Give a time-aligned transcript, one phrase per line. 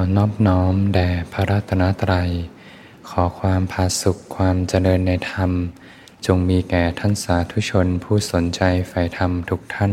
[0.00, 2.30] อนอบน้อมแด่พระรัตนตรัย
[3.08, 5.50] ขอความพาสุขความเจริญในธรรม
[6.26, 9.92] จงมีแก่ท่านสาธุชนผู้สนใจใฝ่ธรรมทุกท่าน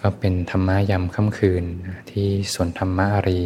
[0.00, 1.64] ก็เป็นธรรมะยามค่ำคืน
[2.10, 3.44] ที่สวนธรรมะอารี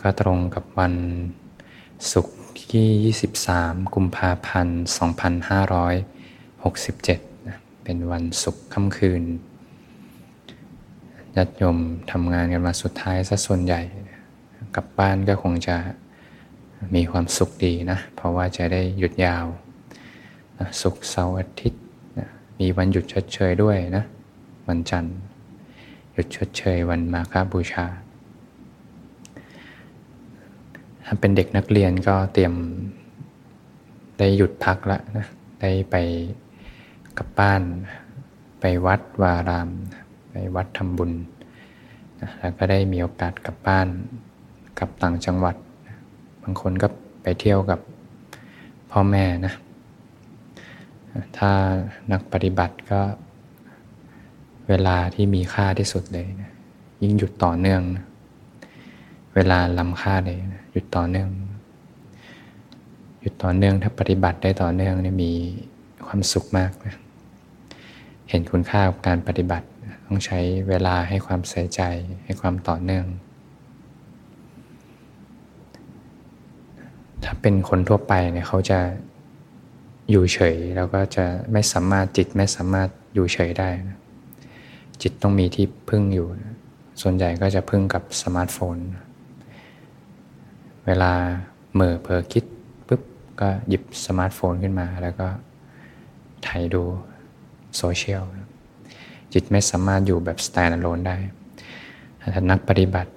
[0.00, 0.94] ก็ตรงกับวัน
[2.12, 2.36] ศุกร์
[2.72, 3.14] ที่
[3.46, 7.22] 23 กุมภาพันธ์ 2567นะ
[7.88, 9.22] เป็นวันศุกร์ค่ำคืน
[11.36, 11.78] ญาติโยม
[12.12, 13.80] ทำงานกันมาสุดท้ายซะส่วนใหญ่
[14.76, 15.76] กลับบ้านก็คงจะ
[16.94, 19.46] มีความสุขดีนะ เพราะว่าจะได้หยุดยาว
[20.58, 21.82] นะศุกเสาร์อาทิตย์
[22.18, 22.28] นะ
[22.58, 24.04] มีวันหยุดชดเชยด้วยนะ
[24.68, 25.16] วันจันทร์
[26.12, 27.86] หยุดชดเชยวันมาฆบูชา
[31.04, 32.54] ถ้าเป็นเด็กนักเรียนก็เตรียม
[34.18, 35.26] ได้หยุดพักแล้วนะ
[35.60, 35.96] ได้ไป
[37.18, 37.62] กลับบ้าน
[38.60, 39.68] ไปวัดวาราม
[40.30, 41.12] ไปวัดทำบุญ
[42.20, 43.86] นะแล้วก็ได้มีโอกาสกลับบ้าน
[44.78, 45.56] กลับต่างจังหวัด
[46.42, 46.88] บางคนก็
[47.22, 47.80] ไปเที่ยวกับ
[48.90, 49.54] พ่อแม่นะ
[51.38, 51.50] ถ้า
[52.12, 53.00] นักปฏิบัติก็
[54.68, 56.50] เวลาที่มีค่าที่สุดเลยนะ
[57.02, 58.04] ยิ่งหยุดต่อเนื่องนะ
[59.34, 61.28] เวลาล้ำค่าเลยนะหยุดต่อเนื่อง
[63.20, 65.32] หยุดต่อเนื่องถ้าปฏิบัติได้ต่อเนื่องนี่มี
[66.06, 66.96] ความสุขมากนะ
[68.30, 69.66] เห็นคุณค่าของการปฏิบัติ
[70.06, 71.82] ต้องใช้เวลาให้ความใส่ใจ
[72.24, 73.06] ให้ความต่อเนื่อง
[77.24, 78.80] ถ้าเป็นคนทั่วไปเนี่ยเขาจะ
[80.10, 83.98] อยู่เฉยแล้วก็จะไม่สามารถจิตไม่สามารถอยู่เฉยได้นะ
[85.02, 86.56] จิตต้องมีที่พึ่งอยู่นะ
[87.00, 88.76] ส่วนใหญ่ก็จะพึ่งกับสมาร์ทโฟน
[90.86, 91.12] เวลา
[91.74, 92.44] เมื่อเผลอคิด
[92.86, 93.02] ปุ๊บ
[93.40, 95.28] ก็หยิบสมาร์ทโฟนขึ้นมา แล้วก็
[96.46, 96.84] ถ่ายดู
[97.76, 98.24] โซเชียล
[99.32, 101.16] จิตไม่สามารถอยู่แบบ stand alone ได้
[102.34, 103.10] ถ้านักปฏิบัติ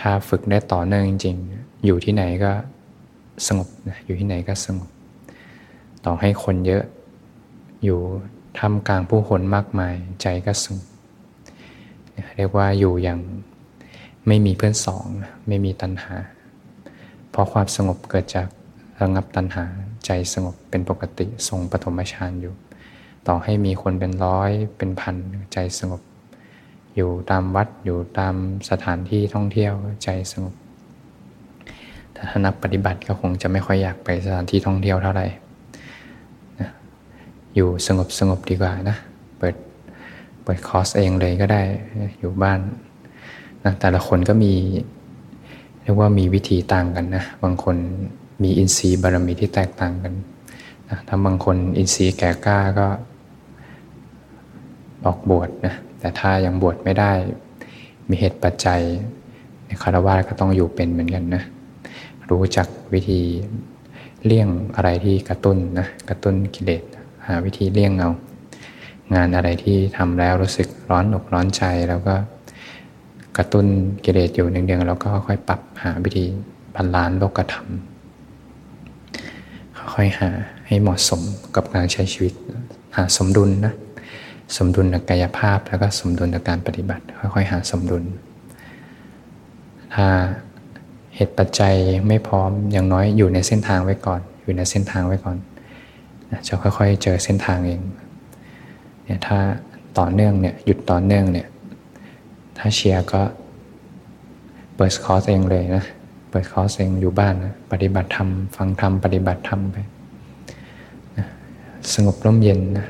[0.00, 2.52] ถ้าฝึกได้ต่อเนื่องจริงๆ อยู่ที่ไหนก็
[3.46, 4.88] สงบนะอยู่ที่ไหนก็สงบ
[6.04, 6.84] ต่อให้คนเยอะ
[7.84, 8.00] อยู่
[8.58, 10.86] ทำกลางผู้คนมากมายใจก็สงบ
[12.36, 13.18] เรียกว่าอยู่อย่าง
[14.26, 15.04] ไม่มีเพื่อนสอง
[15.48, 16.14] ไม่มีตัณหา
[17.30, 18.48] เพราะความสงบเกิดจาก
[19.00, 19.64] ระงับตัณหา
[20.06, 22.54] ใจสงบเป็นปกติทรงปฐมฌานอยู่
[23.28, 25.16] ต่อให้มีคนเป็นร้อยเป็นพัน
[25.52, 26.02] ใจสงบ
[26.96, 28.34] อยู่ตามวัดอยู่ตาม
[28.70, 29.72] สถานที่ท่องเที่ยว
[30.04, 30.54] ใจสงบ
[32.12, 35.26] แต่ถ้านักปฏิบัติก็คงจะไม่ค่อยอยากไปสถานที่ท่องเที่ยวเท่าไหร่
[37.54, 38.96] อยู่สงบสงบดีกว่านะ
[39.38, 39.56] เปิด
[40.42, 41.62] เปิดคอร์สเองเลยก็ได้
[42.18, 42.60] อยู่บ้าน
[43.64, 44.54] นะแต่ละคนก็มี
[45.82, 47.76] เรียกว่ามีวิธีต่างกันนะบางคน
[48.42, 50.14] มีอินทรีย์บารมีที่แตกต่างกัน
[50.88, 52.86] นะถ้าบางคนอินทรีย์แก่กล้าก็
[55.06, 57.12] ออกบวชนะแต่ถ้ายังบวชไม่ได้
[58.08, 58.80] มีเหตุปัจจัย
[59.66, 61.42] ในฆราวาสก็ต้องอยู่เป็นเหมือนกันนะ
[62.30, 63.20] รู้จักวิธี
[64.24, 66.82] เลี่ยงอะไรที่กระตุ้นนะกระตุ้นกิเลส
[67.26, 68.10] หาวิธีเลี่ยงเอา
[69.14, 72.14] งานอะไรที่ทำแล้วรู้สึกร้อนอกร้อนใจแล้วก็
[73.36, 73.66] กระตุ้น
[74.04, 76.24] กิเลสอยู่เนืองๆแล้วก็ค่อยปรับหาวิธี
[76.74, 77.66] balance โลกธรรม
[79.94, 80.30] ค่อยหา
[80.66, 81.20] ให้เหมาะสม
[81.54, 82.32] กับการใช้ชีวิต
[82.96, 83.74] หาสมดุลนะ
[84.56, 87.04] สมดุลในกายภาพ แล้วก็สมดุลในการปฏิบัติ
[87.34, 88.04] ค่อยๆ หาสมดุล
[89.94, 90.08] ถ้า
[91.14, 91.74] เหตุปัจจัย
[92.08, 95.36] ไม่พร้อมอย่างน้อยอยู่ในเส้นทางไว้ก่อน อยู่ในเส้นทางไว้ก่อน
[96.48, 97.80] จะค่อยๆ เจอเส้นทางเอง
[99.04, 99.38] เนี่ยถ้า
[99.98, 101.46] ต่อเนื่องเนี่ยหยุดต่อเนื่องเนี่ย
[102.58, 103.22] ถ้าเชียร์ก็
[104.76, 105.84] เปิดคอร์สเองเลยนะ
[106.30, 109.76] เปิดคอร์สเองอยู่บ้านนะปฏิบัติธรรมฟังธรรมปฏิบัติธรรมไป
[111.18, 111.26] นะ
[111.94, 112.86] สงบร่มเย็นนะ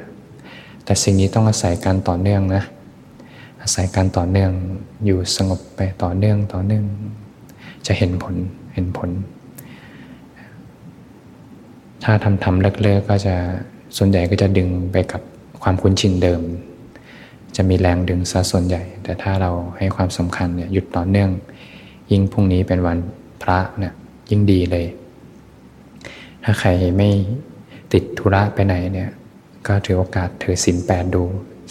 [0.93, 2.63] แต่สิ่งนี้ต้องอาศัยการต่อเนื่องนะ
[3.63, 4.51] อาศัยการต่อเนื่อง
[5.05, 6.85] อยู่สงบไปต่อเนื่องต่อเนื่อง
[7.87, 8.35] จะเห็นผล
[8.75, 9.11] เห็นผล
[12.05, 13.35] ถ้าทำทำเลิกๆก็จะ
[13.97, 15.23] ส่วนใหญ่ก็จะดึงไปกับ
[15.63, 16.41] ความคุ้นชินเดิม
[17.57, 21.31] จะมีแรงดึงซะส่วนใหญ่ แต่ถ้าเราให้ความสำคัญเนี่ยหยุดต่อเนื่อง
[22.11, 22.99] ยิ่งพรุ่งนี้เป็นวัน
[23.43, 23.93] พระเนี่ย
[24.31, 24.87] ยิ่งดีเลย
[26.45, 27.09] ถ้าใครไม่
[27.93, 29.11] ติดธุระไปไหนเนี่ย
[29.67, 31.23] ก็ถือโอกาสถือศีลแปดดู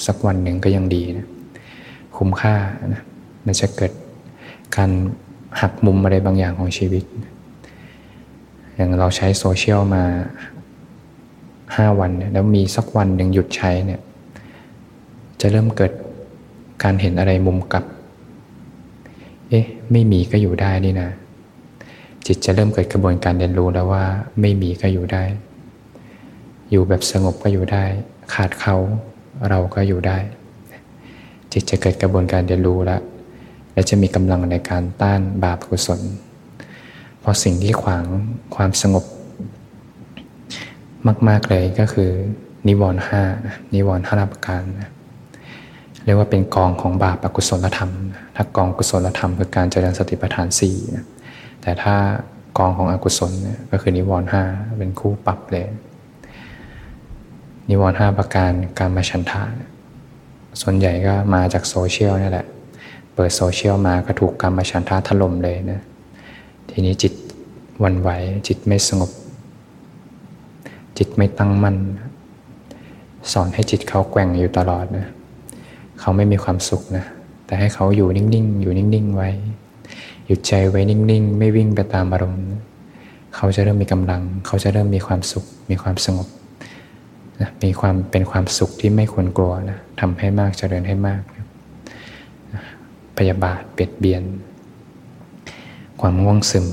[0.06, 1.28] สักวันหนึ่งก็ยังดีนะ
[2.18, 2.56] คุ้มค่า
[2.94, 3.04] นะ
[3.46, 3.92] มันจะเกิด
[4.76, 4.92] การ
[5.62, 7.04] หักมุมอะไรบางอย่างของชีวิต
[8.76, 10.04] อย่างเราใช้โซเชียลมา
[11.76, 14.02] ห้าวัน แล้วมีสักวันหนึ่งหยุดใช้เนี่ย
[15.42, 15.92] จะเริ่มเกิด
[16.84, 17.86] การเห็นอะไรมุมกลับ
[19.50, 21.10] เอ๊ะ ไม่มีก็อยู่ได้นี่นะ
[22.26, 24.04] จิตจะเริ่มเกิดกระบวนการเรียนรู้แล้วว่า
[24.42, 25.24] ไม่มีก็อยู่ได้
[26.72, 27.86] อยู่แบบสงบก็อยู่ได้
[28.34, 28.76] ขาดเขา
[29.50, 30.18] เราก็อยู่ได้
[31.52, 33.02] จิตจะเกิดกระบวนการเรียนรู้แล้ว
[33.74, 36.02] และจะมีกำลังในการต้านบาปกุศล
[37.20, 38.04] เพราะสิ่งที่ขวาง
[38.56, 39.06] ความสงบ
[41.28, 42.10] มาก ๆ เลยก็คือ
[42.68, 43.22] นิวรณ์ห้า
[43.74, 44.64] นิวรณ์ห้าประการ
[46.06, 47.92] เรียกว่าเป็นกองของบาปอกุศลธรรม
[48.36, 50.78] ถ้ากองกุศลธรรมคือการเจริญสติปัฏฐานสี่
[51.62, 51.96] แต่ถ้า
[52.58, 53.32] กองของอกุศล
[53.72, 54.44] ก็คือนิวรณ์ห้า
[54.78, 55.68] เป็นคู่ปรับเลย
[57.70, 59.44] นิวรณ์ห้าประการการมาชันทา
[60.62, 62.46] ส่วนใหญ่ก็มาจากโซเชียลนี่แหละ
[63.14, 65.80] เปิดโซเชียลมาก็ถูกกรรมาชันทาถล่มเลยนะ
[66.70, 67.14] ทีนี้จิต
[67.84, 68.10] วันไหว
[68.48, 69.12] จิตไม่สงบ
[70.98, 71.78] จิตไม่ตั้งมั่น
[73.32, 75.08] สอนให้จิตเขาแกว่งอยู่ตลอดนะ
[76.00, 77.06] เขาไม่มีความสุขนะ
[77.46, 79.30] แต่ให้เขาอยู่นิ่งๆ อยู่นิ่งๆ ไว้
[80.28, 82.44] หยุดใจไว้นิ่งๆ ไม่วิ่งไปตามอารมณ์
[83.36, 86.28] เขาจะเริ่มมีกำลัง เขาจะเริ่มมีความสุข มีความสงบ
[87.42, 91.46] นะมีความเป็นความสุขที่ไม่ควรกลัวนะทำให้มากเจริญให้มากนะ
[93.18, 94.24] พยาบาทเบียดเบียน
[96.02, 96.68] ความง่วงซึม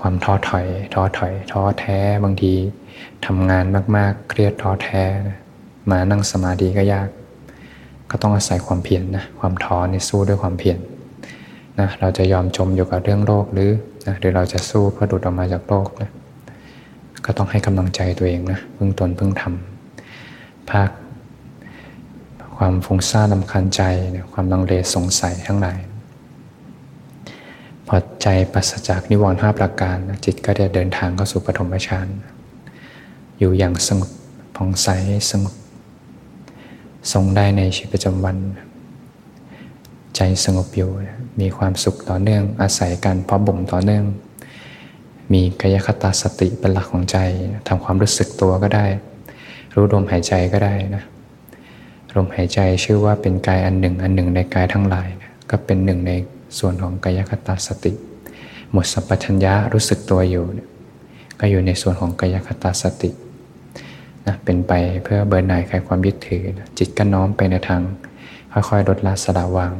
[0.00, 2.52] ความท้อถอย ท้อถอย ท้อแท้บางที
[3.26, 3.64] ทำงาน
[3.96, 5.38] มาก ๆ เครียดท้อแท้นะ
[5.90, 7.08] มานั่งสมาธิก็ยาก
[8.10, 10.78] ก็ต้องอาศัยความเพียรนนะความท้อนี่สู้ด้วยความเพียรน
[11.78, 13.70] นะเราจะยอมจมอยู่กับเรื่องโลกหรือ
[14.06, 16.10] นะหรือเราจะสู้เพื่อดุดออกมาจากโลกนะ
[17.26, 20.90] ก็ต้องให้กำลังใจตัวเองนะพึ่งตนพึ่งทำภาค
[22.56, 23.82] ความฟุ้งซ่านลำคันใจ
[24.32, 25.78] ความลังเลสงสัยทั้งหลาย
[27.86, 32.08] พอใจปัสจากนิวรณ์ห้าประการ จิตก็จะเดินทางเข้าสู่ปฐมฌาน
[33.38, 34.10] อยู่อย่างสงบ
[34.56, 34.88] ผ่องใส
[35.30, 35.54] สงบ
[37.12, 38.36] ทรงได้ในชีวิตประจำวัน
[40.16, 40.90] ใจสงบอยู่
[41.40, 44.04] มีความสุขต่อเนื่องอาศัยการเพาะบ่มต่อเนื่อง
[45.32, 47.18] มีกายคตาสติเป็นหลักของใจ
[47.68, 48.86] ทำความรู้สึกตัวก็ได้
[49.74, 51.04] รู้ลมหายใจก็ได้นะ
[52.16, 56.12] ลมหายใจชื่อว่าเป็นกายอันหนึ่งอันหนึ่งในกายทั้งหลายนะก็เป็นหนึ่งใน
[56.58, 57.92] ส่วนของกายคตาสติ
[58.72, 60.44] หมดสัพพัญญะรู้สึกตัวอยู่
[61.40, 63.10] ก็อยู่ในส่วนของกายคตาสติ
[64.26, 64.72] นะเป็นไป
[65.04, 67.82] เพื่อเบิร์นหน่ายคลายความยึดถือนะจิตก็น้อมไปในทาง
[68.52, 69.72] ค่อยๆลดละสละวาง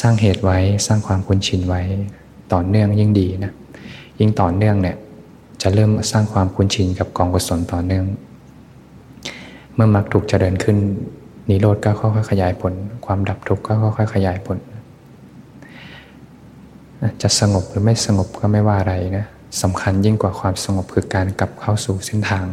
[0.00, 1.82] สร้างเหตุไว้สร้างความคุ้นชินไว้
[2.52, 3.52] ต่อเนื่องยิ่งดีนะ
[4.20, 4.96] ยิ่งต่อเนื่องเนี่ย
[5.62, 8.04] จะเริ่มสร้างความคุ้นชินกับกองกุศลต่อเนื่อง
[9.74, 10.76] เมื่อมรรคถูกเจริญขึ้น
[11.48, 12.72] นิโรธก็ค่อยๆขยายผล
[13.06, 14.58] ความดับทุกข์ก็ค่อยๆขยายผล
[17.22, 19.26] จะสงบหรือไม่สงบก็ไม่ว่าอะไรนะ
[19.62, 22.46] สำคัญยิ่งกว่าความสงบคือการกลับเข้าสู่เส้นทาง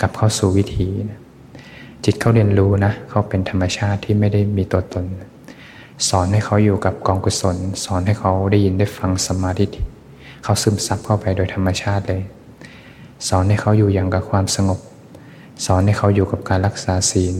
[0.00, 1.20] กลับเข้าสู่วิถีนะ
[2.04, 5.04] จิตเขาเรียนรู้นะเขาเป็นธรรมชาติที่ไม่ได้มีตัวตน
[6.08, 9.66] สอนให้เขาอยู่กับกองกุศล สอนให้เขาได้ยินได้ฟังสมาธิ
[10.42, 12.22] เขาซึมซับเข้าไปโดยธรรมชาติเลย
[13.28, 14.80] สอนให้เขาอยู่อย่างกับความสงบ
[15.66, 17.36] สอนให้เขาอยู่กับการรักษาศีล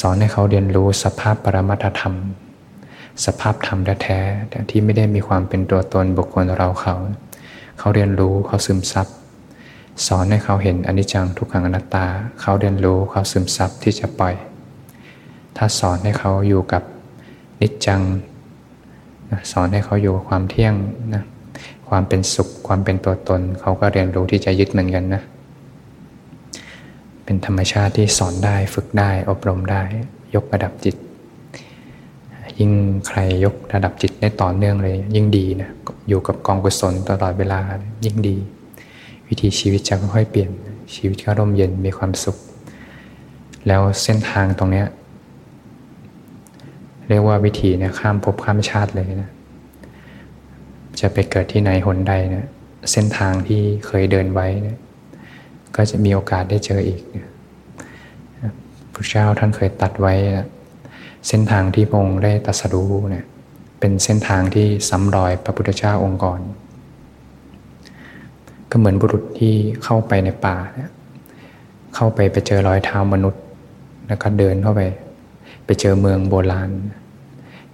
[0.00, 2.14] สอนให้เขาเรียนรู้สภาพปรมัตธรรม
[3.24, 6.94] สภาพธรรมแท้ๆที่ไม่ได้มีความเป็นตัวตนบุคคลเราเขา
[7.78, 9.06] เขาเรียนรู้เขาซึมซับ
[10.06, 12.06] สอนให้เขาเห็นอนิจจังทุกขังอนัตตา
[12.40, 14.34] เขาเรียนรู้เขาซึมซับที่จะปล่อย
[15.56, 16.82] ถ้าสอนให้เขาอยู่กับ
[17.60, 18.00] นิจจัง
[19.52, 20.74] สอนให้เขาอยู่กับความเที่ยง
[21.14, 21.24] นะ
[21.90, 25.22] ความเป็นสุข ความเป็นตัวตน เขาก็เรียนรู้ที่จะยึดเหมือนกันนะ
[27.24, 29.82] เป็นธรรมชาติที่สอนได้ฝึกได้อบรมได้
[30.34, 30.96] ยกระดับจิต
[32.58, 32.72] ยิ่ง
[33.08, 35.70] ใครยกระดับจิตได้ต่อเนื่องเลย ยิ่งดีนะ
[36.08, 37.60] อยู่กับกองกุศลตลอดเวลา
[38.04, 38.36] ยิ่งดี
[39.28, 40.50] วิถีชีวิตจะค่อยเปลี่ยน
[40.94, 42.36] ชีวิตก็ร่มเย็นมีความสุข
[43.66, 44.84] แล้วเส้นทางตรงนี้
[47.08, 49.30] เรียกว่าวิถีเนี่ยข้ามภพข้ามชาติเลยนะ
[51.00, 52.48] จะไปเกิดที่ไหนหนใดเนะ
[52.92, 54.78] เส้นทางที่เคยเดินไว้เนี่ย
[55.76, 57.00] ก็จะมีโอกาสได้เจออีก
[58.94, 60.48] พระเจ้าท่านเคยตัดไว้นะ
[61.28, 63.24] เส้นทางที่พงได้ตัดสรู้เนี่ย
[63.80, 66.40] เป็นเส้นทางที่ซ้ำรอยพระพุทธเจ้าองค์ก่อน
[68.70, 69.54] ก็เหมือนบุรุษที่
[69.84, 70.90] เข้าไปในป่าเนี่ย
[71.94, 73.42] เข้าไปไปเจอรอยเท้ามนุษย์
[74.06, 74.82] แล้วก็เดินเข้าไป
[75.64, 76.70] ไปเจอเมืองโบราณ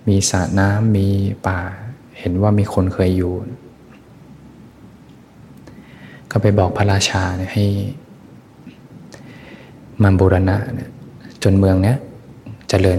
[0.09, 1.09] มีสระน้ำมี
[1.49, 1.61] ป่า
[2.18, 3.32] เห็นว่ามีคนเคยอยู่
[6.30, 7.64] ก็ไปบอกพระราชาเนี่ยให้
[10.02, 10.90] มาบูรณะเนี่ย
[11.42, 11.96] จนเมืองเนี้ย
[12.68, 12.99] เจริญ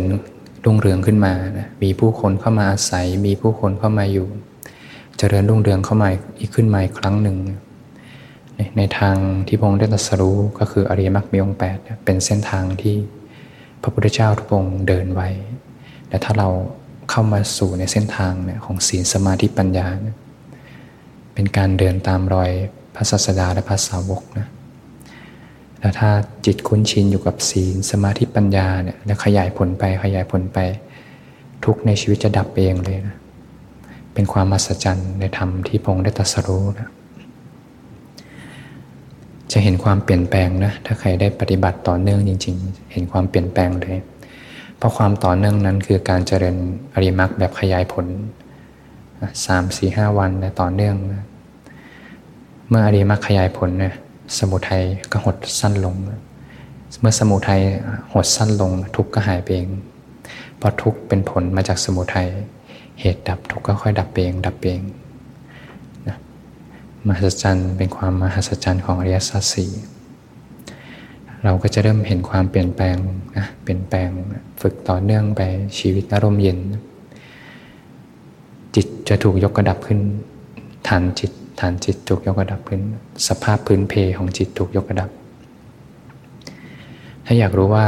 [0.65, 4.27] รุ่งเรืองขึ้นมานะมีผู้คนเข้ามาอาศัย มีผู้คนเข้ามาอยู่
[5.17, 6.09] เจริญรุ่งเรืองเข้ามา
[6.39, 7.37] อีกขึ้นมาอีกครั้งหนึ่ง
[8.77, 9.15] ในทาง
[9.47, 12.95] ที่พระองค์ได้ตรัสรู้ก็คืออริยมรรคมีองค์แปดเป็นเส้นทางที่
[13.81, 15.29] พระพุทธเจ้าทุกองค์เดินไว้
[16.09, 16.49] และถ้าเรา
[17.09, 20.15] เข้ามาสู่ในเส้นทางเนี่ยของศีลสมาธิปัญญาเนี่ย
[21.33, 22.51] เป็นการเดินตามรอย
[22.95, 24.47] พพระศาสดาและพระสาวกนะ
[25.79, 26.09] แล้วถ้า
[26.45, 30.59] จิตคุ้นชินอยู่กับศีลสมาธิปัญญาเนี่ยแล้วขยายผลไปขยายผลไป
[31.65, 33.15] ทุกในชีวิตจะดับเองเลยนะ
[34.13, 36.89] เป็นความมหัศจรรย์ในธรรมที่พงได้ตรัสรู้นะ
[39.51, 43.97] จะเห็นความเปลี่ยนแปลงนะถ้าใครได้ปฏิบัติต่อเนื่องจริง ๆ เห็นความเปลี่ยนแปลงเลย
[44.77, 46.57] เพราะความต่อเนื่องนั้นคือการเจริญ
[46.93, 48.05] อริมักแบบขยายผล
[49.45, 51.23] สามสี่ห้าวันนะต่อเนื่องนะ
[52.69, 53.93] เมื่ออริมักขยายผลเนี่ย
[54.37, 55.95] สมุทัยก็หดสั้นลง
[56.99, 57.61] เมื่อสมุทัย
[58.13, 59.69] หดสั้นลง ทุกข์ก็หายไปเอง
[60.57, 62.27] เพราะทุกข์เป็นผลมาจากสมุทัย
[62.99, 64.81] เหตุดับทุกข์ก็ค่อยดับเองดับเอง
[66.07, 66.17] นะ
[67.07, 69.71] มหัศจรรย์เป็นความมหัศจรรย์ของอริยสัจสี่
[71.43, 72.95] เราก็จะเริ่มเห็นความเปลี่ยนแปลง
[73.37, 74.09] นะเปลี่ยนแปลง
[74.61, 75.41] ฝึกต่อเนื่องไป
[75.79, 76.57] ชีวิตอารมณ์เย็น
[78.75, 79.99] จิตจะถูกยกกระดับขึ้น
[80.87, 82.81] ฐานจิต ฐานจิตถูกยกกระดับขึ้น
[83.27, 85.09] สภาพพื้นเพของจิตถูกยกระดับ
[87.25, 87.87] ถ้าอยากรู้ว่า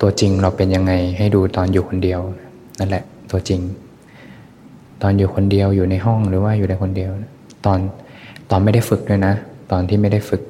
[0.00, 2.20] ตัวจริงเราเป็นยังไงให้ดูตอนอยู่คนเดียว
[2.78, 3.60] นั่นแหละตัวจริง
[5.02, 7.10] ตอนอยู่คนเดียวอยู่ในห้องหรือว่าอยู่ในคนเดียว
[7.66, 7.78] ตอน
[8.50, 9.34] ตอนไม่ได้ฝึกด้วยนะ
[9.70, 10.42] ตอนที่ไม่ได้ฝึก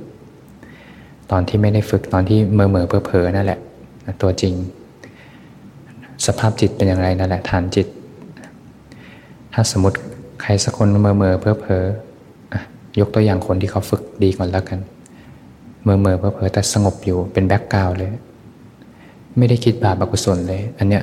[1.31, 3.59] ตอนที่ไม่ได้ฝึกตอนที่เมื่อเมื่อเพอนั่นแหละ
[4.23, 4.55] ตัวจริง
[6.27, 7.87] สภาพจิตเป็นอย่างไรนั่นแหละฐานจิต
[9.53, 9.99] ถ้าสมมติ
[10.43, 11.83] ใครสักคนเมื่อเมื่อเพอเพอ
[13.01, 14.79] ยกตัวอย่างคนที่เขาฝึกดีก่อนแล้วกัน
[15.83, 18.11] เมื่อเมื่อเพอเพอแต่สงบอยู่เป็นแบ็กกราวเลย
[19.39, 21.03] ไม่ได้คิดบาปอกุศลเลย อันเนี้ย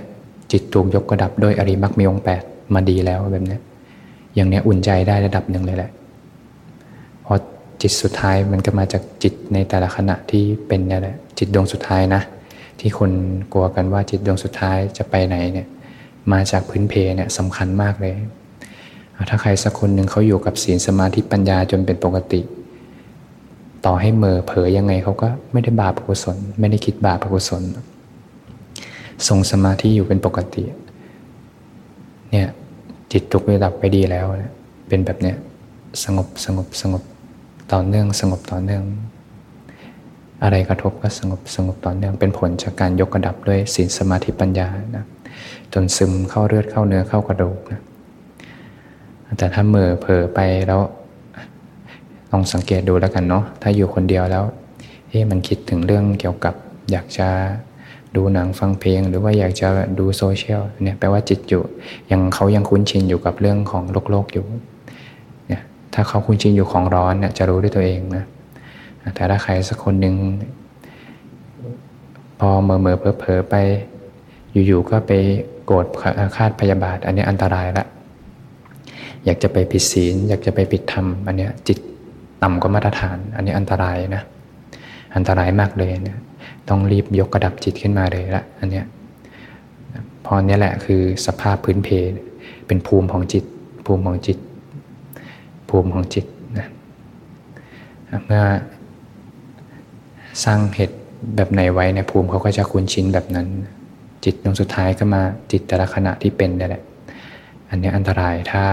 [0.51, 3.57] จิตถูกยกกระดับด้วยอริมักมีองแปดมาดีแล้วแบบนี้
[4.35, 5.91] อย่างเนี้ยอุ่นใจได้ระดับหนึ่งเลยแหละ
[7.25, 7.33] พอ
[7.83, 12.21] จิตสุดท้ายมันก็มาจากจิตในแต่ละขณะที่เป็นนี่แหละจิตดวงสุดท้ายนะ
[12.79, 13.11] ที่คน
[13.53, 15.67] กลัวกันว่าจิตดวงสุดท้ายจะไปไหนเนี่ย
[16.31, 18.15] มาจากพื้นเพเนี่ยสำคัญมากเลย
[19.29, 22.41] ถ้าใครสักคนหนึ่งเขาอยู่กับศีลสมาธิปัญญาจนเป็นปกติ
[23.85, 27.63] ต่อให้เมอเผยยังไงเขาก็ไม่ได้บาปกุศล ไม่ได้คิดบาปกุศล
[29.27, 30.63] ทรงสมาธิอยู่เป็นปกติ
[32.31, 32.47] เนี่ย
[33.11, 34.25] จิตทุกระดับไปดีแล้ว
[34.87, 35.37] เป็นแบบเนี้ย
[36.03, 37.03] สงบสงบสงบ
[37.73, 38.83] ต่อเนื่อง สงบต่อเนื่อง
[40.43, 45.05] อะไรกระทบก็สงบสงบต่อเนื่องเป็นผลจากการยกระดับด้วยศีลสมาธิปัญญานะ
[45.73, 47.81] จนซึมเข้าเลือดเข้าเนื้อเข้ากระดูกนะ
[49.37, 50.81] แต่ถ้าเมื่อเผลอไปแล้ว
[52.31, 54.43] ลองสังเกตดูแล้วกันเนาะถ้าอยู่คนเดียวแล้ว
[55.09, 56.55] เอ๊ะมันคิดถึงเรื่องเกี่ยวกับ
[56.91, 57.27] อยากจะ
[58.15, 59.67] ดูหนังฟังเพลง หรือว่าอยากจะ
[59.99, 61.63] ดูโซเชียลเนี่ยแปลว่าจิตอยู่
[62.11, 64.45] ยังเขายังคุ้นชินอยู่กับเรื่องของโลกโลกอยู่
[65.93, 68.25] ถ้าเขาคุ้นชินอยู่ของร้อนเนี่ยจะรู้ด้วยตัวเองนะ
[69.15, 70.15] แต่ถ้าใครสักคนหนึ่ง
[72.39, 73.55] พอเมื่อเมื่อเผลอไป
[74.67, 75.11] อยู่ๆก็ไป
[75.65, 75.85] โกรธ
[76.35, 77.85] คาดพยาบาท อันนี้อันตรายละ
[79.25, 81.77] อยากจะไปผิดศีล อยากจะไปผิดธรรมอันนี้จิต
[82.43, 84.23] ต่ำกว่ามาตรฐาน อันนี้อันตรายนะ
[85.15, 86.17] อันตรายมากเลยนะ
[86.69, 88.85] ต้องรีบยกกระดับจิตขึ้นมาเลยละอันเนี้ย
[90.25, 91.89] พอเนี้ยแหละคือสภาพพื้นเพ
[92.67, 93.43] เป็นภูมิของจิต
[93.85, 94.37] ภูมิของจิต
[95.75, 96.25] ภูมิของจิต
[96.57, 96.67] นะ
[98.25, 98.43] เมื่อ
[100.43, 100.97] สร้างเหตุ
[101.35, 103.47] แบบไหนไว้ในภูมิเขาก็จะคุ้นชินแบบนั้น
[104.23, 106.83] จิตดวงสุดท้ายก็มาจิตแต่ละขณะที่เป็นนี่แหละ
[107.69, 108.65] อันนี้อันตรายถ้า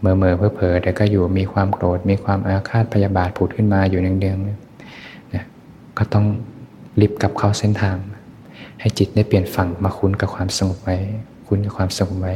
[0.00, 5.46] เมื่อเมื่อเพื่อเผลอแต่ก็อยู่มีความโกรธมีความอาฆาตพยาบาทผุดขึ้นมาอยู่เนืองๆเนี่ย
[5.98, 6.26] ก็ต้อง
[7.00, 7.96] รีบกลับเข้าเส้นทาง
[8.80, 10.96] ให้จิตได้เปลี่ยนฝั่งมาคุ้นกับความสงบไว้
[11.46, 12.34] คุ้นกับความสงบไว้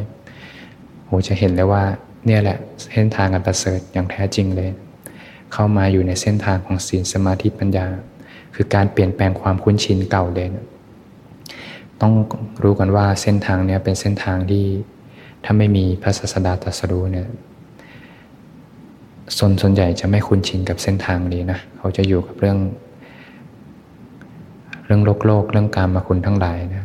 [1.05, 1.85] โหจะเห็นเลยว่า
[2.26, 2.59] เนี่ยแหละ
[2.93, 4.71] เส้นทางการประเสริฐอย่างแท้จริงเลย
[5.52, 7.87] เข้ามาอยู่ในเส้นทางของศีลสมาธิปัญญา
[8.54, 10.49] คือการเปลี่ยนแปลงความคุ้นชินเก่าเลย
[12.00, 12.12] ต้อง
[12.62, 14.64] รู้กันว่าเส้นทางเนี้เป็นเส้นทางที่
[15.45, 17.26] ถ้าไม่มีพระศาสดาตรัสรู้เนี่ย
[19.37, 22.59] ส่วนส่วนใหญ่จะไม่คุ้นชินกับเส้นทางนี้นะเขาจะอยู่กับเรื่อง
[24.87, 26.85] เรื่องโลกโลกเรื่องการมาคุณทั้งหลายนะ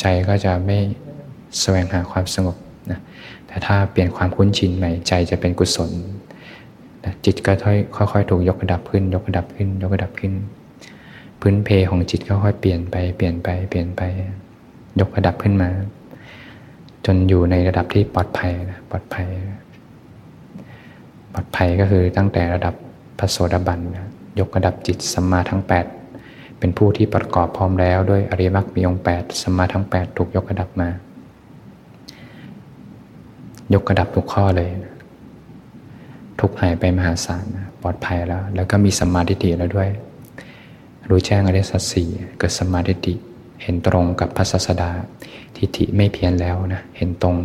[0.00, 0.78] ใจก็จะไม่
[1.60, 2.56] แสวงหาความสงบ
[2.90, 2.98] นะ
[3.48, 5.90] แต่ถ้าเปลี่ยนความคุ้นชินใหม่ใจจะเป็นกุศล
[7.04, 7.52] นะจิตก็
[7.96, 10.32] ค่อยๆถูกยกระดับขึ้น ยกระดับขึ้น ยกระดับขึ้น
[11.40, 14.02] พื้นเพของจิตก็ค่อยเปลี่ยนไปเปลี่ยนไปเปลี่ยนไป
[15.00, 15.70] ยกระดับขึ้นมา
[17.06, 19.26] จนอยู่ในระดับที่ปลอดภัยนะปลอดภัย
[21.32, 22.74] ปลอดภัยก็คือตั้งแต่ระดับ
[23.18, 23.80] พระโสดาบัน
[24.40, 30.88] ยกระดับจิตสัมมาทั้ง 8 เป็นผู้ที่ประกอบพร้อมแล้วด้วยอริยมรรคมีองค์8สัมมาทั้ง 8 ถูกยกระดับมา
[33.72, 34.70] ยกกระดับทุกข้อเลย
[36.40, 37.44] ทุกหายไปมหาศาล
[37.82, 39.88] ปลอดภัยแล้ว แล้วก็มีสัมมาทิฏฐิแล้วด้วย
[41.08, 42.08] รู้แจ้งอริยสัจสี่
[42.38, 43.14] เกิดสัมมาทิฏฐิ
[43.62, 44.90] เห็นตรงกับพระศาสดา
[45.56, 47.36] ทิฏฐิไม่เพี้ยนแล้วนะเห็นตรง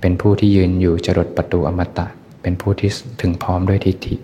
[0.00, 2.06] เป็นผู้ที่ยืนอยู่จรดประตูอมตะ
[2.42, 2.90] เป็นผู้ที่
[3.20, 4.14] ถึงพร้อมด้วยทิฏฐิ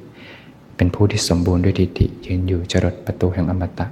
[0.77, 3.87] เป็นผู้ที่สมบูรณ์ด้วยทิฏฐิ ยืนอยู่จรดประตูแห่งอมตะ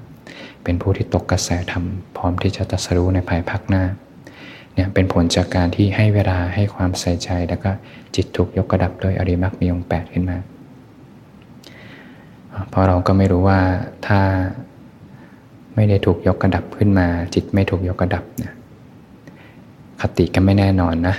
[0.64, 1.84] เป็นผู้ที่ตกกระแสธรรม
[2.16, 3.82] พร้อมที่จะตัสรู้ในภายภาคหน้า
[4.78, 7.70] เนี่ยเป็นผลจากการที่ให้เวลาให้ความใส่ใจ แล้วก็
[8.14, 10.36] จิตถูกยกกระดับโดยอริมักมีองแปดขึ้นมา
[12.68, 13.60] เพราะเราก็ไม่รู้ว่า
[14.06, 14.20] ถ้า
[15.74, 18.54] ไม่ได้ถูกยกกระดับขึ้นมา จิตไม่ถูกยกกระดับเนี่ย
[20.00, 21.16] คติก็ไม่แน่นอนนะ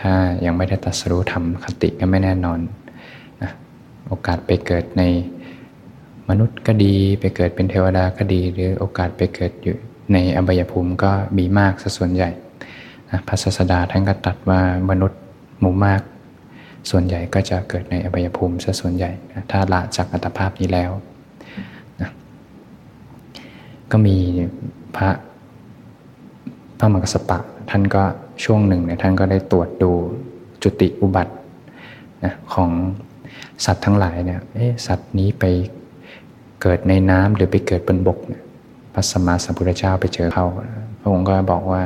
[0.00, 0.12] ถ้า
[0.44, 2.58] ยังไม่ได้ตัดสรู้ธรรมคติก็ไม่แน่นอน
[3.42, 3.50] นะ
[4.08, 5.02] โอกาสไปเกิดใน
[6.28, 9.76] มนุษย์ก็ดีไปเกิดเป็นเทวดาก็ดี หรือโอกาสไปเกิดอยู่
[10.12, 12.30] ในอบายภูมิก็มีมากซะส่วนใหญ่
[13.10, 14.60] นะพระศาสดาท่านก็ตัดว่า
[14.90, 15.20] มนุษย์
[15.60, 16.02] หมู่มาก
[16.90, 20.90] ส่วนใหญ่ก็จะเกิดในอบายภูมิซะส่วนใหญ่นะถ้าละจากอัตภาพนี้แล้ว
[22.00, 22.10] นะ
[23.90, 24.16] ก็มี
[24.96, 25.10] พระ
[26.78, 27.38] พระมกสปะ
[27.70, 28.02] ท่านก็
[28.44, 29.92] ช่วงหนึ่งเนี่ยท่านก็ได้ตรวจดู
[30.62, 31.32] จุติอุบัติ
[32.24, 32.70] นะของ
[33.64, 34.40] สัตว์ทั้งหลายเนี่ย
[34.86, 35.44] สัตว์นี้ไป
[36.62, 38.42] เกิดในน้ำหรือไปเกิดบนบกเนี่ย
[38.94, 40.46] พระสมมาสัมพุทธเจ้าไปเจอเขา
[41.00, 41.82] พระองค์ก็บอกว่า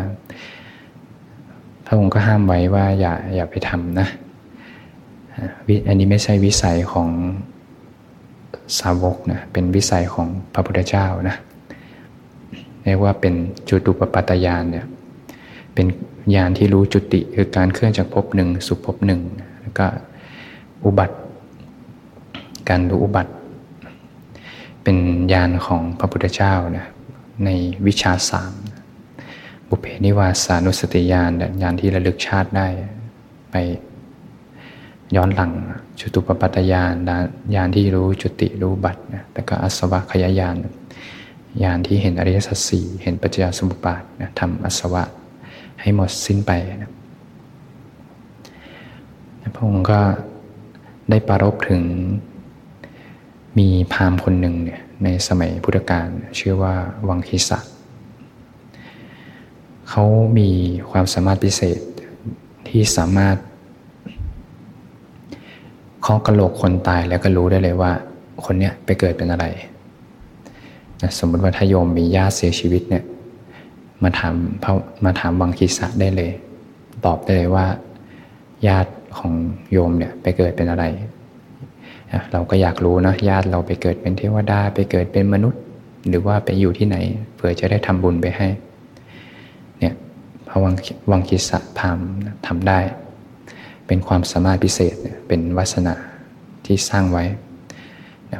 [1.90, 4.08] ระองค์ก็ห้ามไว้ว่าอย่าอย่าไปทำนะ
[5.88, 7.08] อันนี้ไม่ใช่วิสัยของ
[8.80, 11.36] สาวกนะ เป็นวิสัยของพระพุทธเจ้านะ
[12.84, 13.34] เรียกว่าเป็น
[13.68, 14.86] จุตุปปัตยานเนี่ย
[15.74, 15.86] เป็น
[16.34, 19.20] ญาณที่รู้จุติคือการเคลื่อนจากภพหนึ่งสู่ภพหนึ่ง
[19.60, 19.86] แล้วก็
[20.84, 21.16] อุบัติ
[22.68, 23.32] การรู้อุบัติ
[24.82, 24.96] เป็น
[25.32, 26.86] ญาณของพระพุทธเจ้านะ
[27.44, 27.48] ใน
[27.86, 28.52] วิชาสาม
[29.70, 31.30] บุเพนิวาสานุสติญาณ
[31.62, 32.68] ญาณที่ระลึกชาติได้
[33.50, 33.56] ไป
[35.16, 35.52] ย้อนหลัง
[36.00, 36.94] จุตุปปัตยาน
[37.54, 40.56] ญาณที่รู้จุติรู้บัตนะแต่ก็อสวะขยายาน
[41.62, 45.04] ญาณที่เห็นอริยสัจสี่เห็นปัจจยสมุปบาทนะทำอสวะ
[45.80, 46.90] ให้หมดสิ้นไปนะ
[49.54, 50.00] พระองค์ก็
[51.10, 51.82] ได้ปรารบถึง
[53.58, 56.08] มีพราหมณ์คนหนึ่งเนี่ยในสมัยพุทธกาล
[56.38, 56.74] ชื่อว่า
[57.08, 60.04] วังคิสะเขา
[60.38, 60.48] มี
[60.90, 61.80] ความสามารถพิเศษ
[62.68, 63.36] ที่สามารถ
[66.02, 67.92] เคาะกระโหลกคนตายแล้วก็รู้ได้เลยว่า
[68.44, 69.46] คนเนี้ยไปเกิดเป็นอะไร
[71.02, 73.04] นะสมมติว่าถ้าโยมมีญาติเสียชีวิตเนี่ย
[74.02, 74.34] มาถาม
[75.04, 76.30] มาถามวังคีสะได้เลย
[77.04, 77.66] ตอบได้เลยว่า
[78.66, 79.32] ญาติของ
[79.72, 80.84] โยมเนี่ยไปเกิดเป็นอะไร
[82.32, 85.60] เราก็อยากรู้นะญาติเราไปเกิดเป็นเทวดาไปเกิดเป็นมนุษย์
[86.08, 86.96] หรือว่าไปอยู่ที่ไหน
[87.34, 88.48] เผื่อจะได้ทำบุญไปให้
[90.50, 90.74] พระวัง
[91.10, 91.98] วังคีสะพาม
[92.46, 92.78] ทำได้
[93.86, 94.94] เป็นความสามารถพิเศษ
[95.28, 95.94] เป็นวัสนา
[96.66, 97.24] ที่สร้างไว้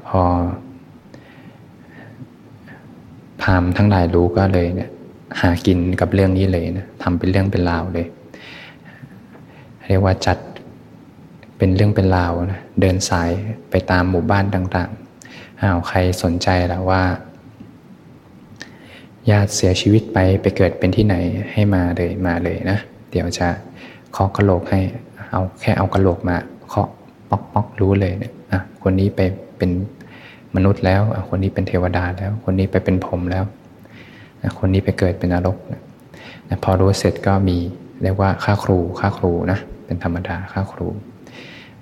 [0.09, 0.23] พอ
[3.43, 4.91] พามทั้งหลายรู้ก็เลยเนี่ย
[5.41, 8.07] หากินกับเรื่องนี้เลยนะทำเป็นเรื่องเป็นราวเลย
[9.87, 10.39] เรียกว่าจัด
[11.59, 13.31] เป็นเรื่องเป็นราวนะเดินสาย
[13.71, 17.03] ไปตามหมู่บ้านต่างๆอ้าวใครสนใจแล้วว่า
[19.31, 21.17] ญาติเสียชีวิตไปไปเกิดเป็นที่ไหน
[21.53, 22.79] ให้มาเลยมาเลยนะ
[23.11, 23.49] เดี๋ยวจะ
[24.13, 24.81] เคาะกระโหลกให้
[25.31, 26.37] เอาแค่เอากระโหลกมา
[26.69, 26.89] เคาะ
[27.31, 29.21] ป๊อกป๊อกรู้เลยเนี่ยอะคนนี้ไป
[29.59, 29.71] เป็น
[30.57, 33.45] มนุษย์แล้วคนนี้เป็นเทวดาแล้ว คนนี้ไปเป็นพรมแล้ว
[34.59, 37.59] คนนี้ไปเกิดเป็นนรกนะพอรู้เสร็จก็มี
[38.03, 40.87] เรียกว่าค่าครูค่าครูนะเป็นธรรมดาค่าครู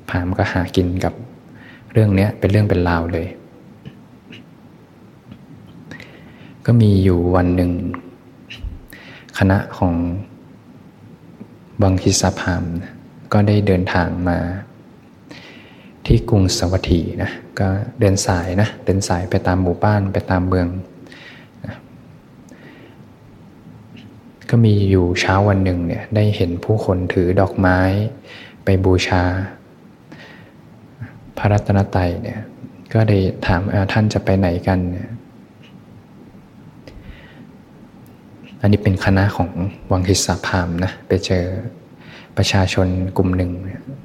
[0.09, 1.15] พามก็หากินกับ
[1.93, 3.27] เรื่องนี้เป็นเรื่องเป็นราวเลย
[6.71, 7.73] ก็มีอยู่วันหนึ่ง
[9.39, 9.95] คณะของ
[11.83, 12.93] บังคิสพามนะ
[13.33, 14.39] ก็ได้เดินทางมา
[16.07, 17.69] ที่กรุงสวัสดีนะก็
[18.01, 20.69] เดินสายนะเดินสายไปตามหมู่บ้านไปตามเมือง
[24.51, 27.79] ก็มีอยู่เช้าวันหนึ่งเนี่ยได้เห็นผู้คนถือดอกไม้
[28.65, 29.25] ไปบูชา
[31.39, 32.41] พระรัตนตรัยเนี่ย
[32.93, 33.61] ก็ได้ถาม
[33.93, 35.09] ท่านจะไปไหนกันเนี่ย
[38.61, 39.51] อันนี้เป็นคณะของ
[39.93, 41.45] วังคิสาพามนะไปเจอ
[42.37, 43.51] ประชาชนกลุ่มหนึ่ง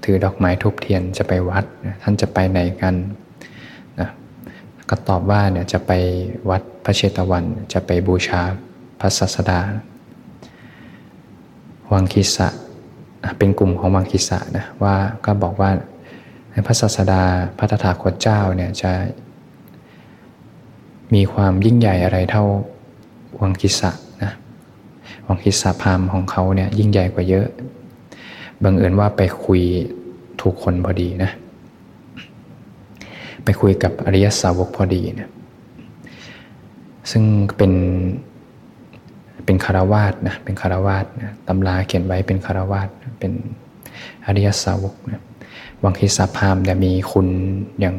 [0.03, 1.63] ถือดอกไม้ทุบเทียนจะไปวัด
[2.01, 2.95] ท่านจะไปไหนกัน
[3.99, 4.09] นะ
[4.89, 5.91] ก็ตอบว่าเนี่ยจะไป
[6.49, 8.41] วัดพระเชตวัน จะไปบูชา
[8.99, 9.59] พระศาสดา
[11.93, 12.47] วังคิสะ
[13.37, 15.69] เป็นกลุ่มของวังคิสะนะว่าก็บอกว่า
[16.67, 17.23] พระศาสดา
[17.57, 18.91] พระตถาคตเจ้าเนี่ยจะ
[21.13, 22.43] มีความยิ่งใหญ่อะไรเท่า
[23.41, 23.91] วังคิสะ
[25.27, 27.47] วังคิสะพามของเขาเนี่ยยิ่งใหญ่กว่าเยอะ
[28.63, 29.61] บังเอิญว่าไปคุย
[30.41, 31.31] ถูกคนพอดีนะ
[33.43, 35.29] ไปคุยกับอริยสาวกพอดีนะ
[37.11, 37.23] ซึ่ง
[37.57, 37.73] เป็น
[39.45, 43.31] เป็นคารวาสนะ เป็นคารวาสนะตำราเขียนไว้เป็นคารวาสเป็น
[44.25, 45.21] อริยสาวกนะ
[45.83, 47.27] วังคิสาพามเนี่ยมีคุณ
[47.79, 47.95] อย่าง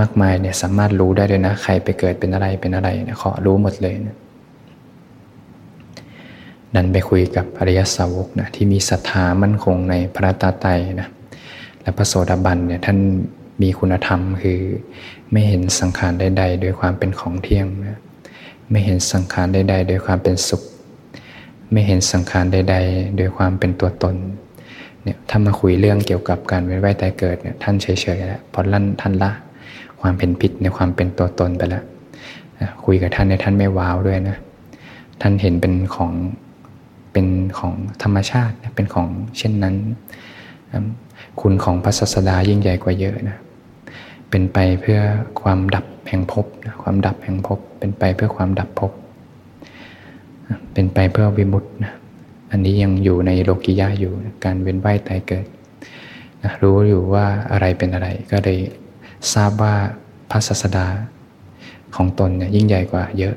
[0.00, 4.16] มากมายเนี่ยสามารถรู้ได้เลยนะ ใครไปเกิดเป็นอะไรเป็นอะไรเนี่ยขอรู้หมดเลยนะ
[6.74, 10.66] ดันไปคุยกับอริยสาวกนะที่มีศรัทธามั่นคงในพระตาไต
[11.00, 11.08] นะ
[11.82, 12.98] และพระโสดาบันเนี่ยท่าน
[13.62, 14.60] มีคุณธรรมคือ
[15.32, 17.98] ไม่เห็นสังขารใดๆโดยความเป็นของเที่ยงนะ
[18.70, 20.62] ไม่เห็นสังขารใดๆโดยความเป็นสุข
[21.72, 24.16] ไม่เห็นสังขารใดๆโดยความเป็นตัวตน
[25.02, 29.30] เนี่ยถ้ามาคุยเรื่องเกี่ยวกับการเวียนว่ายตายเกิดเนี่ยท่านเฉยๆแล้วพอลั่นท่านละ
[30.00, 31.84] ความเป็นผิดในความเป็นตัวตนไปแล้ว
[32.84, 34.36] คุยกับท่านในท่านไม่ว้าวด้วยนะ
[35.20, 36.12] ท่านเห็นเป็นของ
[37.12, 37.26] เป็น
[37.58, 39.76] ของธรรมชาติเป็นของเช่นนั้น
[41.40, 43.38] คุณของพระศาสดายิ่งใหญ่กว่าเยอะนะ
[44.30, 45.00] เป็นไปเพื่อ
[45.40, 46.46] ความดับแห่งภพ
[46.82, 48.92] ความดับแห่งภพเป็นไปเพื่อความดับภพ
[50.72, 51.92] เป็นไปเพื่อวิมุตตินะ
[52.50, 54.12] อันนี้ยังอยู่ในโลกิยะอยู่
[54.44, 55.46] การเวียนว่ายตายเกิด
[56.42, 58.58] นะรู้อยู่ว่าอะไรเป็นอะไร ก็เลย
[59.34, 59.74] ทราบว่า
[60.30, 60.86] พระศาสดา
[61.96, 63.34] ของตนเนี่ยยิ่งใหญ่กว่าเยอะ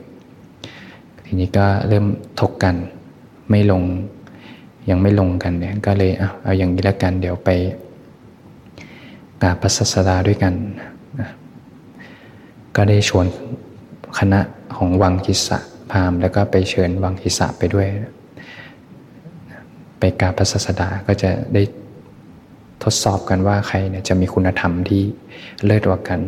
[1.25, 2.05] ทีนี้ก็เริ่ม
[2.39, 2.75] ถกกัน
[3.49, 3.84] ไม่ลง
[4.89, 7.49] ยังไม่ลงกันเนี่ยก็เลยเอาเอาอย่างนี้แล้วกัน เดี๋ยวไป
[9.41, 10.53] กราบพระศาสดาด้วยกัน
[11.19, 11.29] นะ
[12.75, 13.25] ก็ได้ชวน
[14.19, 14.39] คณะ
[14.77, 15.58] ของวังคิสะ
[15.91, 17.88] พามแล้วก็ไปเชิญวังคิสะไปด้วย
[19.99, 21.62] ไปกราบพระศาสดาก็จะได้
[22.84, 25.03] ทดสอบกันว่าใครเนี่ยจะมีคุณธรรมที่
[25.65, 26.19] เลิศกว่ากัน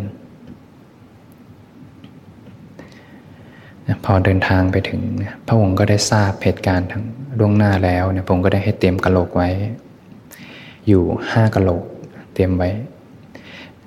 [4.05, 5.01] พอเดินทางไปถึง
[5.47, 7.03] พระองค์ก็ได้ทราบเหตุการณ์ทั้ง
[7.39, 9.49] ล่วงหน้าแล้วเนี่ยพระองค์ก็ได้ให้เตรียมกะโหลกไว้
[10.87, 11.83] อยู่ห้ากะโหลก
[12.33, 12.69] เตรียมไว้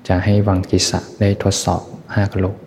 [0.09, 1.83] จะให้วังกิสะได้ทดสอบ
[2.15, 2.59] ห้ากะโหลก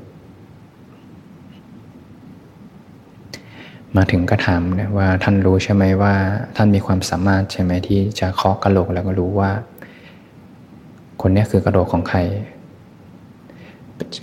[3.96, 6.14] มาถึงก็ถามนะว่าท่านรู้ใช่ไหมว่า
[6.56, 9.52] ท่านมีความสามารถใช่ไหมที่จะเคาะกะโหลกแล้วก็รู้ว่า
[11.22, 12.20] คนนี้คือกระโหลกของใคร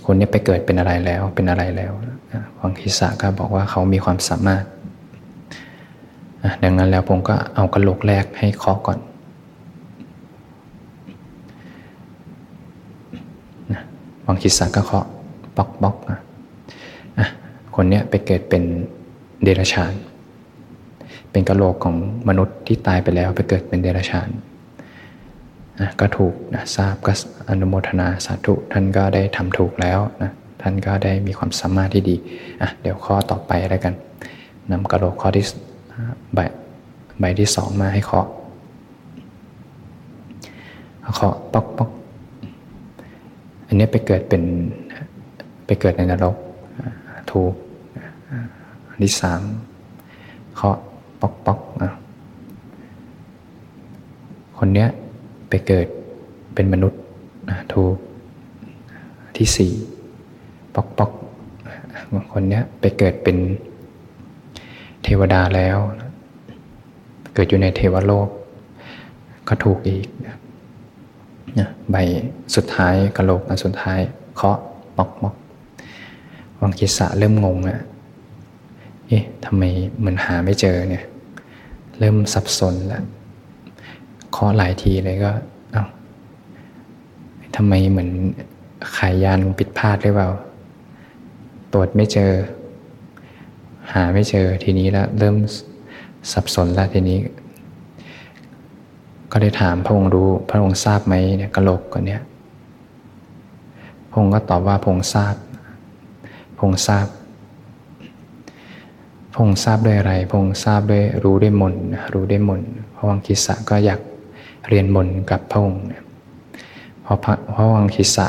[0.05, 1.93] คนนี้ไปเกิดเป็นอะไรแล้วเป็นอะไรแล้ว
[2.61, 4.63] วังคิสะก็บอกว่าเขามีความสามารถ
[6.63, 8.99] ดังนั้นแล้วผมก็เอากระโหลกแรกให้เคาะก่อน
[14.25, 15.05] วังคิสะก็เคาะ
[15.57, 17.29] บล็อกบล็อกนะ
[17.75, 18.63] คนนี้ยไปเกิดเป็น
[19.43, 19.93] เดรัจฉาน
[21.31, 21.95] เป็นกระโหลกของ
[22.29, 24.29] มนุษย์ที่ตายไปแล้วไปเกิดเป็นเดรัจฉาน
[25.79, 27.11] นะก็ถูกนะทราบก็
[27.49, 32.15] อนุโมทนาสาธุท่านก็ได้ทำถูกแล้วนะ ท่านก็ได้มีความสามารถที่ดี
[32.61, 33.93] อะเดี๋ยวข้อต่อไปแล้วกัน
[34.71, 35.45] นำกระโหลกข้อที่
[36.33, 36.39] ใบ
[37.19, 38.27] ใบที่สองมาให้เคาะ
[41.15, 41.89] เคาะป๊อกป๊อก
[43.67, 44.43] อันนี้ไปเกิดเป็น
[45.65, 46.35] ไปเกิดในนรก
[47.31, 47.53] ถูก
[48.89, 49.41] อันที่สาม
[50.55, 50.77] เคาะ
[51.21, 51.59] ป๊อกป๊อก
[54.57, 54.89] คนเนี้ย
[55.49, 55.87] ไปเกิด
[56.53, 56.99] เป็นมนุษย์
[57.73, 57.95] ถูก
[59.37, 59.73] ที่สี่
[60.81, 61.11] อกปอก
[62.13, 63.37] บางคนเนี้ยไปเกิดเป็น
[65.03, 65.77] เทวดาแล้ว
[67.33, 68.27] เกิดอยู่ในเทวโลก
[69.47, 71.95] ก็ถูกอีกนะใบ
[72.55, 73.99] สุดท้ายกระโหลกอันสุดท้าย
[74.35, 74.57] เคาะ
[74.97, 75.35] มอกมอก
[76.61, 77.79] วังกิสะเริ่มงงอะ
[79.07, 79.63] เอ๊ะทำไม
[79.97, 81.05] เหมือนหาไม่เจอเนี่ย
[81.99, 83.03] เริ่มสับสนแล้ว
[84.31, 85.31] เคาะหลายทีเลยก็
[85.73, 85.85] เอา้า
[87.55, 88.09] ทำไมเหมือน
[88.97, 90.29] ขายยานผิดพลาดหรือเปล่า
[91.73, 92.31] ตรวจไม่เจอ
[93.93, 95.35] หาไม่เจอทีนี้แล้วเริ่ม
[96.31, 97.19] สับสนแล้วทีนี้
[99.31, 102.21] ก็ได้ถามพระองค์รู้พระองค์ทราบไหมเนี่ยกระโหลกคนเนี้ย
[104.09, 105.35] พระองค์ก็ตอบว่าพระองค์ทราบ
[106.55, 107.07] พระองค์ทราบ
[109.31, 111.75] พระองค์ทราบด้วยอะไรพระองค์ทราบด้วยรู้ด้วยมน
[112.13, 112.61] รู้ด้วยมน
[112.95, 113.99] พระวังคิสะก็อยาก
[114.69, 116.03] เรียนบนกับพระองค์เนี่ย
[117.01, 117.19] เพราะ
[117.55, 118.27] พระวังคิสะ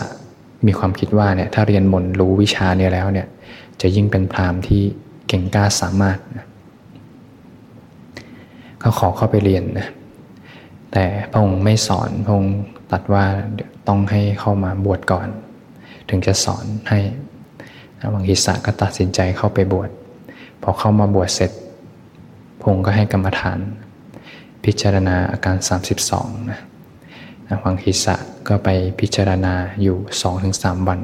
[0.66, 3.26] มีความคิดว่าเนี่ยถ้าเรียนบนรู้วิชาเนี่ยแล้วเนี่ย
[3.80, 4.82] จะยิ่งเป็นพรามที่
[5.28, 6.46] เก่งกล้าสามารถนะ
[8.82, 9.88] ก็ขอเข้าไปเรียนนะ
[10.92, 12.58] แต่พระองค์ไม่สอนพระองค์
[12.92, 13.24] ตัดว่า
[13.88, 15.28] ต้องให้เข้ามาบวชก่อน
[16.08, 16.98] ถึงจะสอนให้
[18.14, 19.90] วังคิสะก็ตัดสินใจเข้าไปบวช
[20.62, 21.50] พอเข้ามาบวชเสร็จ
[22.62, 23.58] พงก็ให้กรรมฐาน
[24.64, 25.56] พิจารณาอาการ
[26.02, 26.60] 32นะ
[27.64, 28.14] วังคิสะ
[28.48, 28.68] ก็ไป
[29.00, 29.96] พิจารณาอยู่
[30.42, 31.00] 2-3 วัน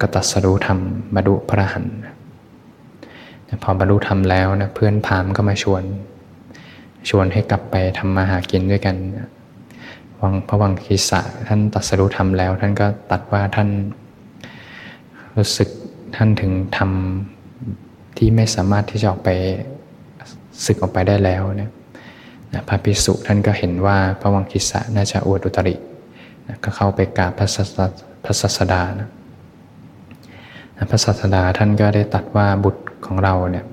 [0.00, 0.78] ก็ตัดสรู้ธรรม
[1.14, 1.86] บรรลุพระหัน
[3.62, 5.82] พอบรรลุธรรมแล้วนะเพื่อนพามก็มาชวน
[7.08, 8.96] ชวนให้กลับไปทำมาหากินด้วยกัน
[10.20, 13.68] วังพระวังคิสะท่านตัดสรู้ธรรมแล้ว ท่านก็ตัดว่าท่าน
[15.36, 15.68] รู้สึก
[16.16, 19.30] ท่านถึงทำที่ไม่สามารถที่จะออกไป
[20.64, 21.70] ศึกออกไปได้แล้วเนี่ย
[22.68, 25.74] พระภิกษุท่านก็เห็นว่าพระวังคิสะน่าจะอวดอุตริ
[26.64, 27.46] ก็เข้าไปกราบพระ
[28.24, 29.08] พระศาสดานะ
[30.90, 33.64] พระศาสดาท่านก็ได้ตัดว่าบุตรของเราเนี่ย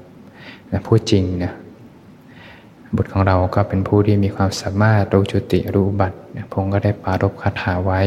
[0.88, 1.54] พูดจริงเนี่ย
[2.96, 6.18] บุตรของเราก็เป็นผู้ที่มีความสามารถรู้จุติรู้อุบัติ
[6.52, 8.02] พงก็ได้ปารบคาถาไว้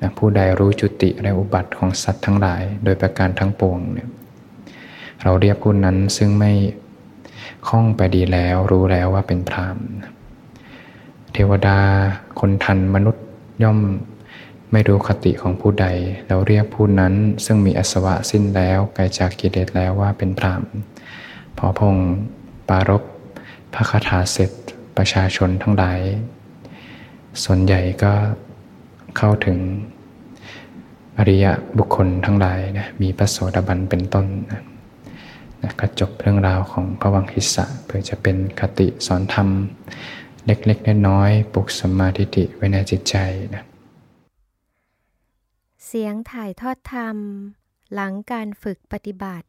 [0.00, 4.08] นะผู้ใดรู้จุติและอุบัติของสัตว์ทั้งหลาย โดยประการทั้งปวงเนี่ย
[5.22, 6.52] เราเรียกผู้นั้นซึ่งไม่
[7.68, 9.76] คล่องไปดีแล้วรู้แล้วว่าเป็นพราม
[11.32, 11.78] เทวดา
[12.40, 13.24] คนทันมนุษย์
[13.62, 13.78] ย่อม
[14.72, 15.86] ไม่รู้คติของผู้ใด
[16.26, 20.62] แล้วเรียกผู้นั้นซึ่งมีอสวะสิ้นแล้วไกลจากกิเลสแล้วว่าเป็นพราม
[21.58, 21.96] พอพง
[22.68, 23.02] ปารบ
[23.74, 24.50] พระคาถาเสร็จ
[24.96, 26.00] ประชาชนทั้งหลาย
[27.44, 28.12] ส่วนใหญ่ก็
[29.16, 29.58] เข้าถึง
[31.18, 31.46] อริย
[31.78, 34.62] บุคคลทั้งหลายนะมีพระโสดาบันเป็นต้นนะ
[35.62, 39.48] นะก็จบเรื่องราวของพระวังคิสะเพื่อจะเป็นคติสอนธรรม
[40.46, 43.16] เล็กๆน้อยๆปลุกสมาธิิไว้ในจิตใจ
[43.54, 43.64] นะ
[45.86, 47.16] เสียงถ่ายทอดธรรม
[47.94, 49.46] หลังการฝึกปฏิบัติ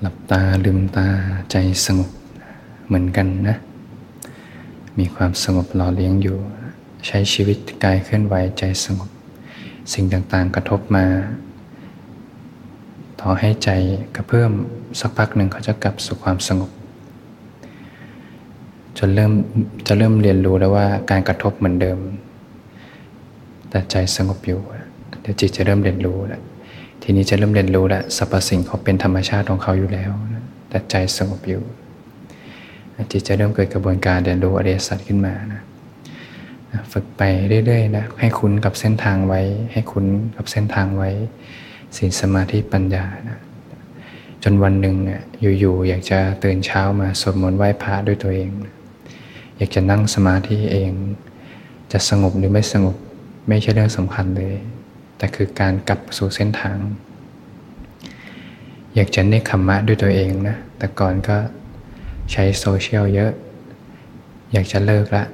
[0.00, 1.08] หลับตาลืมตา
[1.50, 1.56] ใจ
[1.86, 2.10] สงบ
[2.86, 3.56] เหมือนกันนะ
[4.98, 6.38] มีความสงบหล่อเลี้ยงอยู่
[7.06, 9.10] ใช้ชีวิตกายเคลื่อนไหวใจสงบ
[9.92, 11.06] สิ่งต่างๆกระทบมา
[13.20, 13.70] ต่อให้ใจ
[14.16, 14.50] กระเพิ่ม
[15.00, 16.70] สักพักหนึ่งเขาจะกลับสู่ความสงบ
[18.98, 19.32] จนเริ่ม
[19.86, 21.98] จะเริ่มเรียนรู้แล้วว่าการกระทบเหมือนเดิม
[23.70, 24.60] แต่ใจสงบอยู่
[25.22, 26.42] เดี๋ยวจิตจะเริ่มเรียนรู้แล้ว
[27.02, 30.10] ทีนี้จะเริ่มเรียนรู้แล้วสรรพสิ่งเขาเป็นธรรมชาติของเขาอยู่แล้ว
[30.68, 31.62] แต่ใจสงบอยู่
[33.10, 35.62] จิตจะเริ่มเกิดกระบวนการเรียนรู้อริยสัจขึ้นมานะ
[36.92, 37.22] ฝึกไป
[37.66, 39.40] เรื่อยๆนะให้คุ้นกับเส้นทางไว้
[39.72, 41.10] ให้คุ้นกับเส้นทางไว้
[41.96, 43.40] ศีลสมาธิปัญญานะ
[44.42, 45.20] จนวันหนึ่งเนี่ย
[45.58, 48.50] อยู่ๆอยากจะตื่นเช้ามาสวดมนต์ไหว้พระด้วยตัวเอง
[49.56, 50.92] อยากจะนั่งสมาธิเอง
[51.92, 52.96] จะสงบหรือไม่สงบ
[53.48, 54.54] ไม่ใช่เรื่องสำคัญเลย
[55.18, 56.78] แต่คือการกลับสู่เส้นทาง
[58.94, 61.36] อยากจะเนคขมะด้วยตัวเองนะแต่ก่อนก็
[62.32, 63.32] ใช้โซเชียลเยอะ
[64.52, 65.24] อยากจะเลิกละ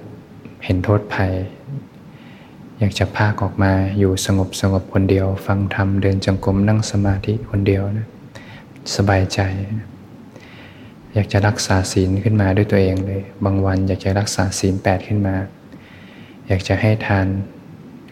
[0.65, 1.33] เห็นโทษภัย
[2.79, 8.07] อยากจะพากออกมาอยู่สงบสงบคนเดียว ฟังธรรมเดินจงกรมนั่งสมาธิคนเดียวนะ
[8.97, 9.41] สบายใจ
[11.15, 15.37] อยากจะรักษาศีลขึ้นมาด้วยตัวเองเลย บางวันอยากจะรักษาศีลแปดขึ้นมา
[16.49, 17.27] อยากจะให้ทาน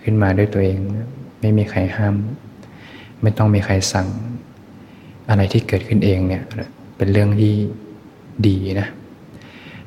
[0.02, 0.78] ขึ้นมาด้วยตัวเอง
[1.40, 2.16] ไม่มีใครห้าม
[3.22, 4.08] ไม่ต้องมีใครสั่ง
[5.28, 6.42] อะไรที่เกิดขึ้นเองเนี่ย
[6.96, 7.54] เป็นเรื่องที่
[8.46, 8.88] ดีนะ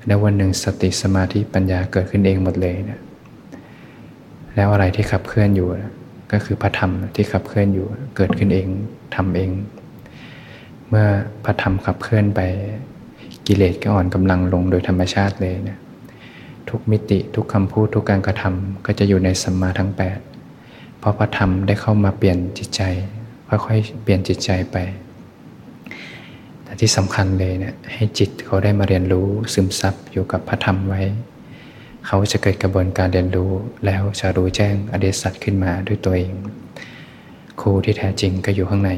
[0.05, 2.99] แล้ววันหนึ่งสติสมาธิปัญญาเกิดขึ้นเองหมดเลยนะ
[4.55, 5.67] แล้วอะไรที่ขับเคลื่อนอยู่
[6.31, 8.67] ก็คือพระธรรมที่ขับเคลื่อนอยู่ เกิดขึ้นเอง
[9.15, 9.49] ทำเอง
[10.89, 11.07] เมื่อ
[11.45, 12.41] พระธรรมขับเคลื่อนไป
[13.47, 15.77] กิเลสก็อ่อนกำลังลงโดยธรรมชาติเลยนะ
[16.69, 19.91] ทุกมิติทุกคำพูดทุกการกระทำก็จะอยู่ในสัมมาทั้ง
[20.45, 22.81] 8 เพราะพระธรรมได้เข้ามาเปลี่ยนจิตใจ
[23.49, 24.77] ค่อยๆเปลี่ยนจิตใจไป
[26.63, 31.01] แต่ที่สำคัญเลยเนะี่ยให้จิตเขาได้มาเรียนรู้ซึมซับอยู่กับพระธรรมไว้
[32.07, 33.51] เขาจะเกิดกระบวนการเรียนรู้
[33.85, 36.33] แล้วจะรู้แจ้งอเดสัตขึ้นมาด้วยตัวเอง
[37.61, 38.91] ครูที่แท้จริงก็อยู่ข้างใน